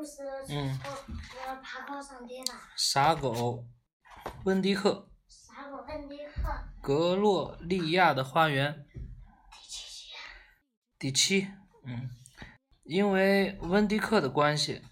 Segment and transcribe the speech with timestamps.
[0.00, 0.22] 故事。
[0.48, 0.80] 嗯。
[2.74, 3.66] 傻狗，
[4.46, 6.50] 温迪克，傻狗温迪克。
[6.80, 10.08] 格洛利亚的花园，第七集。
[10.98, 11.48] 第七，
[11.84, 12.08] 嗯，
[12.84, 14.82] 因为温迪克的关系，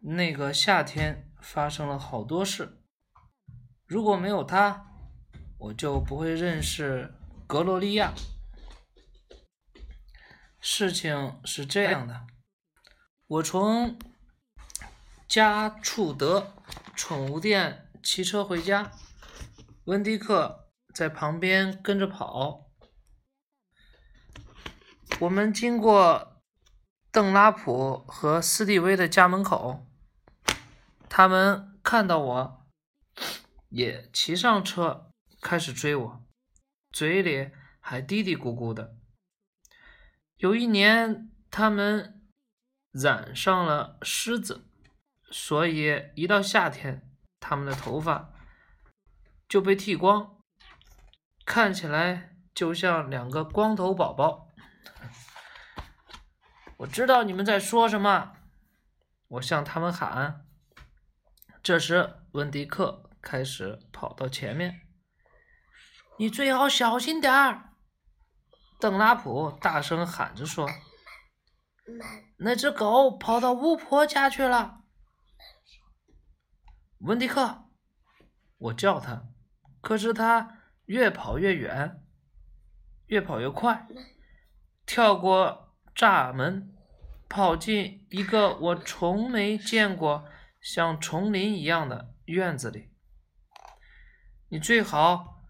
[0.00, 2.82] 那个夏天发生了好多事。
[3.86, 4.88] 如果没有他，
[5.56, 7.14] 我就不会认识
[7.46, 8.12] 格洛利亚。
[10.60, 12.26] 事情是这样的，
[13.26, 13.98] 我从
[15.30, 16.56] 加处德
[16.96, 18.90] 宠物店骑车回家，
[19.84, 22.68] 温迪克在旁边跟着跑。
[25.20, 26.42] 我们经过
[27.12, 29.86] 邓拉普和斯蒂威的家门口，
[31.08, 32.66] 他们看到我，
[33.68, 36.26] 也骑上车开始追我，
[36.90, 38.96] 嘴里还嘀嘀咕咕的。
[40.38, 42.20] 有一年，他们
[42.90, 44.66] 染上了虱子，
[45.30, 48.32] 所以一到夏天，他们的头发
[49.48, 50.38] 就被剃光，
[51.44, 54.48] 看起来就像两个光头宝宝。
[56.78, 58.32] 我知道你们在说什么，
[59.28, 60.46] 我向他们喊。
[61.62, 64.80] 这时，温迪克开始跑到前面。
[66.18, 67.74] 你最好小心点儿！
[68.80, 70.68] 邓拉普大声喊着说
[72.40, 74.78] ：“那只狗跑到巫婆家去了。”
[77.00, 77.64] 温迪克，
[78.58, 79.24] 我叫他，
[79.80, 82.02] 可是他越跑越远，
[83.06, 83.88] 越跑越快，
[84.84, 86.76] 跳过栅门，
[87.28, 90.26] 跑进一个我从没见过
[90.60, 92.90] 像丛林一样的院子里。
[94.48, 95.42] 你最好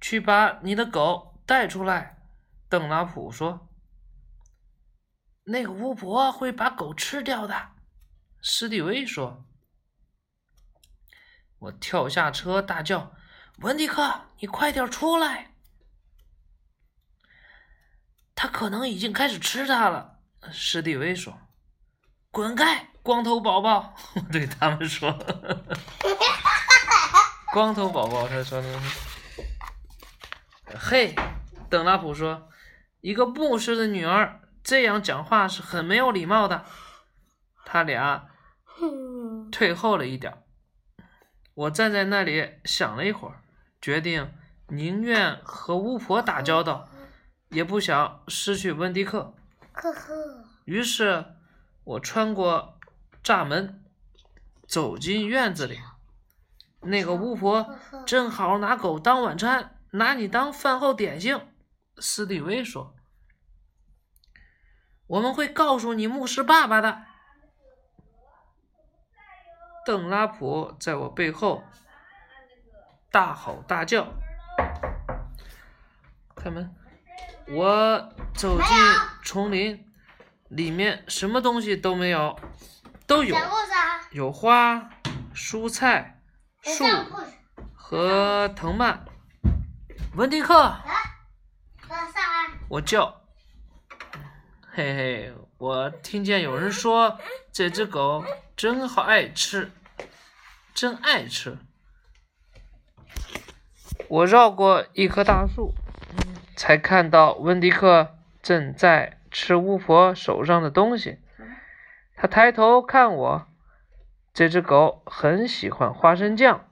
[0.00, 2.22] 去把你的狗带出来。
[2.68, 3.68] 邓拉普说
[5.44, 7.72] ：“那个巫婆会把狗吃掉的。”
[8.40, 9.44] 史蒂威说
[11.62, 13.14] ：“我跳下车，大叫
[13.62, 15.52] ：‘文迪克，你快点出来！’
[18.34, 20.18] 他可能已经开始吃它了。”
[20.50, 21.38] 史蒂威说
[22.32, 25.12] ：“滚开，光头宝宝！”我 对他们说
[27.54, 28.60] ：“光头宝宝。”他说
[30.74, 31.14] ：“嘿，
[31.70, 32.48] 邓拉普说。”
[33.02, 36.64] 一个牧师的女儿这样讲话是很没有礼貌的。
[37.64, 38.28] 他俩
[39.50, 40.42] 退后了一点。
[41.54, 43.42] 我站在那里想了一会儿，
[43.80, 44.32] 决定
[44.68, 46.88] 宁愿和巫婆打交道，
[47.48, 49.34] 也不想失去温迪克。
[49.72, 50.44] 呵呵。
[50.64, 51.24] 于是，
[51.84, 52.78] 我穿过
[53.22, 53.84] 栅门，
[54.66, 55.78] 走进院子里。
[56.80, 57.76] 那个巫婆
[58.06, 61.38] 正好拿狗当晚餐，拿你当饭后点心。
[61.98, 62.96] 斯蒂威说
[65.06, 67.04] ：“我们会告诉你牧师爸爸的。”
[69.84, 71.62] 邓拉普在我背后
[73.10, 74.06] 大吼大叫。
[76.36, 76.74] 开门！
[77.48, 78.66] 我走进
[79.24, 79.84] 丛林，
[80.48, 82.38] 里面什么东西都没有，
[83.06, 83.36] 都有
[84.10, 84.90] 有花、
[85.34, 86.22] 蔬菜、
[86.62, 86.84] 树
[87.74, 89.04] 和藤蔓。
[90.14, 90.74] 文迪克。
[92.68, 93.22] 我叫，
[94.70, 97.18] 嘿嘿，我听见有人说
[97.52, 98.24] 这只狗
[98.62, 99.72] 真好爱吃，
[100.72, 101.58] 真爱吃。
[104.06, 105.74] 我绕过一棵大树，
[106.54, 111.18] 才看到温迪克正在吃巫婆手上的东西。
[112.14, 113.48] 他抬头看我，
[114.32, 116.64] 这只狗很喜欢花生酱。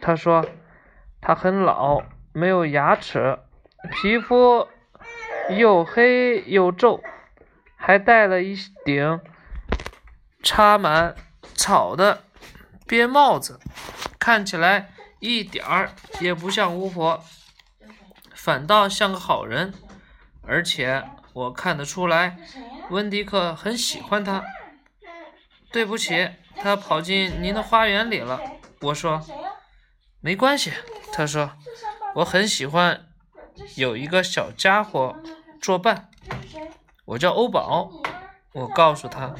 [0.00, 0.46] 他说，
[1.20, 3.40] 它很老，没有牙齿，
[3.90, 4.68] 皮肤。
[5.50, 7.02] 又黑又皱，
[7.74, 8.54] 还戴了一
[8.84, 9.20] 顶
[10.42, 11.14] 插满
[11.54, 12.24] 草的
[12.86, 13.60] 边帽子，
[14.18, 17.24] 看起来一点儿也不像巫婆，
[18.34, 19.72] 反倒像个好人。
[20.42, 22.36] 而且我看得出来，
[22.90, 24.44] 温迪克很喜欢他。
[25.70, 28.40] 对不起，他跑进您的花园里了。
[28.80, 29.24] 我说，
[30.20, 30.72] 没关系。
[31.12, 31.52] 他说，
[32.16, 33.06] 我很喜欢。
[33.76, 35.14] 有一个小家伙
[35.60, 36.10] 作伴，
[37.04, 37.90] 我叫欧宝。
[38.52, 39.34] 我告诉他，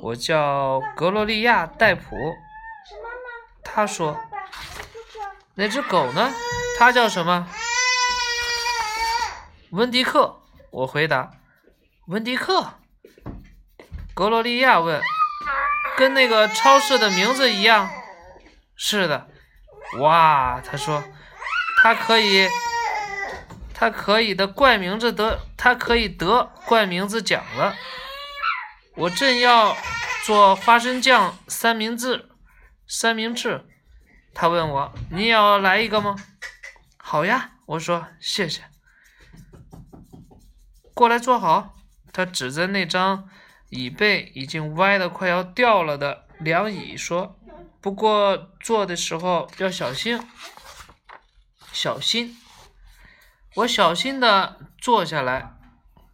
[0.00, 2.16] 我叫格洛利亚·戴普。
[3.62, 4.18] 他说
[5.54, 6.32] ：“那只狗呢？
[6.78, 7.46] 它叫什么？”
[9.70, 10.40] 温迪克。
[10.70, 11.32] 我回答
[12.08, 12.74] ：“温迪克。”
[14.14, 15.00] 格洛利亚问
[15.98, 17.88] ：“跟那个超市的名字一样
[18.76, 19.28] ？”“是的。”
[20.00, 21.02] 哇，他说
[21.82, 22.48] ：“它可以。”
[23.74, 27.76] 他可以的怪名字得，他可以得怪名字奖了。
[28.98, 29.76] 我正要
[30.26, 32.28] 做花生酱三明治，
[32.88, 33.64] 三明治。
[34.34, 36.16] 他问我：“你要来一个吗
[36.98, 38.64] ？”“好呀。”我说：“谢谢。”
[40.94, 41.76] 过来坐好。
[42.12, 43.28] 他指着那张
[43.68, 47.38] 椅背已经歪的快要掉了的凉椅说
[47.80, 50.20] ：“不过坐的时候要小心，
[51.70, 52.36] 小心。”
[53.54, 55.54] 我小心的坐下来。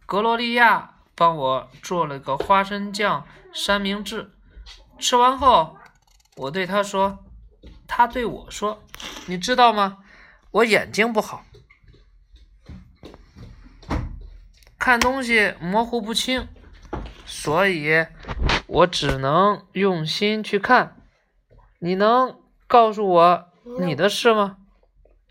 [0.05, 4.31] 格罗利亚帮我做了个花生酱三明治。
[4.99, 5.77] 吃完后，
[6.35, 7.19] 我对他说
[7.87, 8.83] ：“他对我说，
[9.27, 9.99] 你知道吗？
[10.51, 11.43] 我眼睛不好，
[14.79, 16.47] 看东西模糊不清，
[17.25, 18.05] 所以
[18.67, 20.95] 我只能用心去看。
[21.79, 24.57] 你能告诉我你的事吗？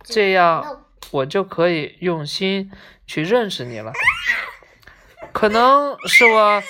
[0.03, 2.71] 这样我就可以用心
[3.07, 3.93] 去认识你了。
[5.35, 6.63] 可能是我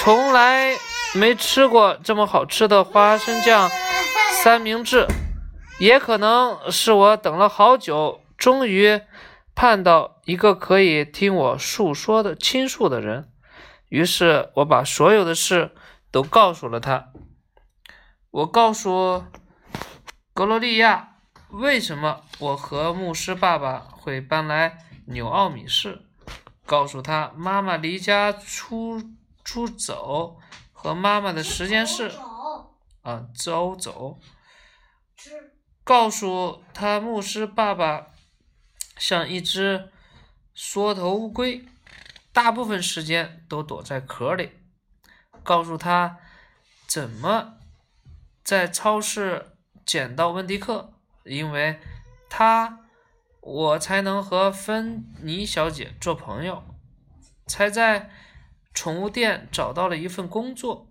[0.00, 0.76] 从来
[1.16, 3.68] 没吃过这么好吃的花生酱
[4.42, 5.04] 三明治，
[5.80, 9.02] 也可能是我等了好久，终于
[9.52, 13.32] 盼到一个可以听我诉说的倾诉的人。
[13.88, 15.74] 于是我把所有的事
[16.12, 17.08] 都告诉了他。
[18.30, 19.24] 我告诉
[20.32, 21.16] 格罗利亚，
[21.50, 26.04] 为什么我和牧师爸爸会搬来纽奥米市。
[26.68, 29.02] 告诉他妈妈离家出
[29.42, 30.36] 出走
[30.70, 32.12] 和妈妈的时间是
[33.00, 34.18] 啊，走走。
[35.82, 38.08] 告诉他牧师爸爸
[38.98, 39.90] 像一只
[40.54, 41.64] 缩头乌龟，
[42.34, 44.50] 大部分时间都躲在壳里。
[45.42, 46.18] 告诉他
[46.86, 47.54] 怎么
[48.44, 49.56] 在超市
[49.86, 50.92] 捡到温迪克，
[51.24, 51.80] 因为
[52.28, 52.80] 他。
[53.40, 56.62] 我才能和芬妮小姐做朋友，
[57.46, 58.10] 才在
[58.74, 60.88] 宠物店找到了一份工作，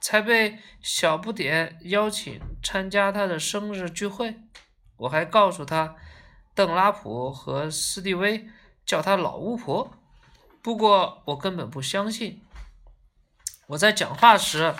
[0.00, 4.36] 才被小不点邀请参加他的生日聚会。
[4.96, 5.96] 我还告诉他，
[6.54, 8.48] 邓拉普和斯蒂威
[8.86, 9.92] 叫他老巫婆，
[10.62, 12.42] 不过我根本不相信。
[13.68, 14.74] 我在讲话时，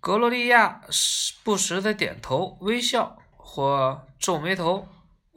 [0.00, 4.88] 格罗利亚时不时的点头微笑或皱眉头。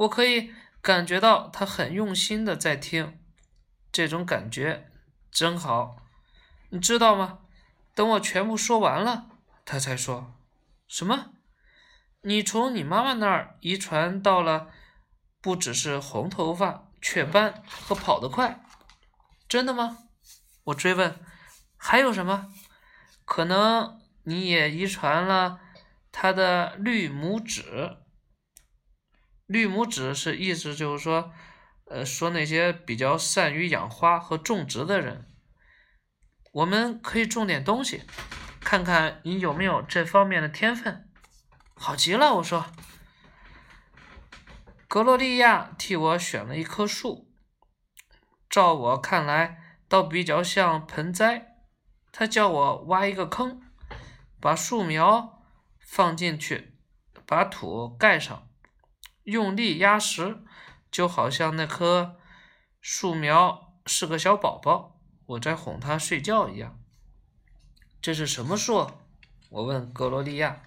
[0.01, 0.51] 我可以
[0.81, 3.19] 感觉到他很用心的在听，
[3.92, 4.89] 这种感觉
[5.30, 5.98] 真好，
[6.69, 7.39] 你知道吗？
[7.94, 9.27] 等我全部说完了，
[9.63, 10.33] 他才说
[10.88, 11.33] ：“什么？
[12.21, 14.69] 你从你妈妈那儿遗传到了，
[15.39, 18.63] 不只是红头发、雀斑和跑得快，
[19.48, 20.00] 真的吗？”
[20.65, 21.19] 我追问
[21.77, 22.51] ：“还有什么？
[23.24, 25.59] 可能你也遗传了
[26.12, 27.98] 他的绿拇指。”
[29.51, 31.33] 绿拇指是意思就是说，
[31.86, 35.27] 呃，说那些比较善于养花和种植的人，
[36.53, 38.03] 我们可以种点东西，
[38.62, 41.09] 看看你有没有这方面的天分。
[41.75, 42.65] 好极了，我说。
[44.88, 47.31] 格洛利亚替我选了一棵树，
[48.50, 51.56] 照我看来，倒比较像盆栽。
[52.12, 53.62] 他叫我挖一个坑，
[54.39, 55.42] 把树苗
[55.80, 56.77] 放进去，
[57.25, 58.50] 把土盖上。
[59.23, 60.44] 用力压实，
[60.89, 62.18] 就好像那棵
[62.79, 66.79] 树苗是个小宝宝，我在哄它睡觉一样。
[68.01, 68.91] 这是什么树？
[69.50, 70.63] 我问格罗利亚。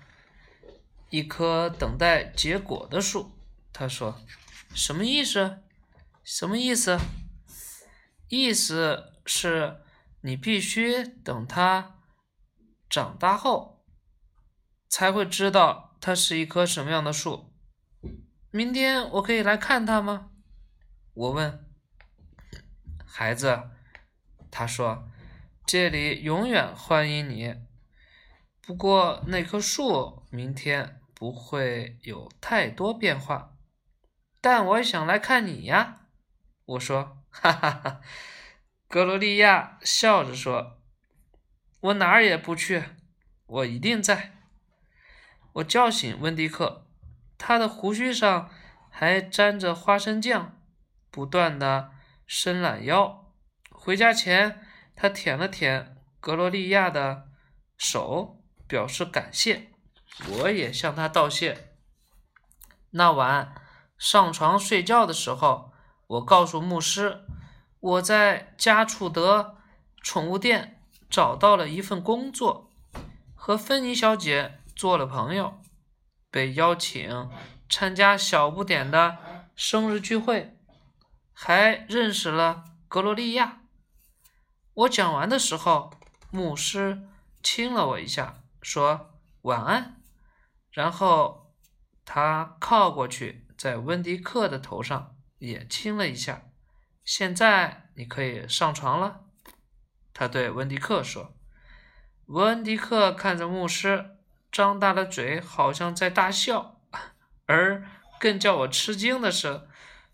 [1.10, 3.32] 一棵等待结果的树。
[3.72, 4.20] 他说
[4.74, 5.62] ：“什么意思？
[6.24, 6.98] 什么意思？
[8.28, 9.82] 意思是
[10.22, 12.00] 你必须等它
[12.88, 13.84] 长大后，
[14.88, 17.52] 才会知道它是一棵什么样的树。”
[18.56, 20.30] 明天我可以来看他吗？
[21.12, 21.66] 我问。
[23.04, 23.70] 孩子，
[24.48, 25.08] 他说
[25.66, 27.56] ：“这里永远欢迎你。
[28.60, 33.56] 不过那棵树明天不会有太多变化。”
[34.40, 36.02] 但我想来看你呀，
[36.64, 37.24] 我说。
[37.30, 38.00] 哈哈哈，
[38.86, 40.80] 格罗利亚笑着说
[41.82, 42.84] ：“我哪儿也不去，
[43.46, 44.30] 我一定在。”
[45.54, 46.83] 我叫醒温迪克。
[47.46, 48.48] 他的胡须上
[48.88, 50.58] 还沾着花生酱，
[51.10, 51.90] 不断的
[52.26, 53.34] 伸懒腰。
[53.70, 54.62] 回家前，
[54.96, 57.28] 他舔了舔格罗利亚的
[57.76, 59.68] 手，表示感谢。
[60.26, 61.74] 我也向他道谢。
[62.92, 63.54] 那晚
[63.98, 65.74] 上床睡觉的时候，
[66.06, 67.26] 我告诉牧师，
[67.78, 69.58] 我在加处德
[70.00, 72.70] 宠物店找到了一份工作，
[73.34, 75.60] 和芬妮小姐做了朋友。
[76.34, 77.30] 被邀请
[77.68, 80.58] 参加小不点的生日聚会，
[81.32, 83.60] 还认识了格罗利亚。
[84.72, 85.92] 我讲完的时候，
[86.32, 87.06] 牧师
[87.40, 90.02] 亲了我一下，说晚安，
[90.72, 91.54] 然后
[92.04, 96.46] 他靠过去，在温迪克的头上也亲了一下。
[97.04, 99.20] 现在你可以上床了，
[100.12, 101.36] 他对温迪克说。
[102.26, 104.16] 温迪克看着牧师，
[104.54, 106.76] 张大了嘴，好像在大笑。
[107.46, 107.82] 而
[108.20, 109.62] 更叫我吃惊的是，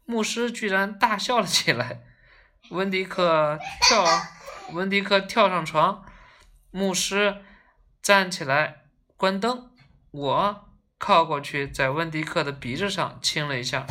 [0.07, 2.01] 牧师居然大笑了起来。
[2.71, 4.03] 温迪克跳，
[4.73, 6.07] 温迪克跳上床，
[6.71, 7.45] 牧师
[8.01, 8.85] 站起来
[9.19, 9.71] 关灯，
[10.11, 13.85] 我靠过去，在温迪克的鼻子上亲了一下，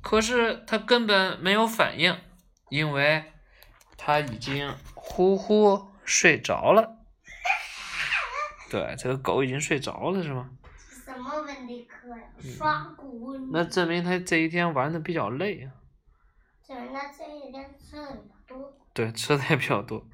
[0.00, 2.16] 可是他根本没有反应，
[2.68, 3.32] 因为
[3.96, 6.97] 他已经呼呼睡着了。
[8.68, 10.50] 对，这个狗已经睡着了，是吗？
[12.40, 12.60] 什么呀？
[12.62, 13.06] 刷骨
[13.48, 15.72] 那证明他这一天玩的比较累啊。
[16.66, 18.62] 证明它这一天吃的比较多。
[18.92, 20.06] 对，吃的也比较多。